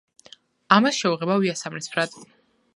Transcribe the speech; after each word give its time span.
ამას 0.77 0.97
შევღებავ 1.03 1.47
იასამნისფრად. 1.51 2.21